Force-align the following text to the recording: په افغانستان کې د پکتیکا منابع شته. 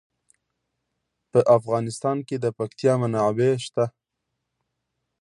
په 1.31 1.39
افغانستان 1.57 2.17
کې 2.27 2.35
د 2.43 2.45
پکتیکا 2.57 2.93
منابع 3.01 3.51
شته. 3.65 3.85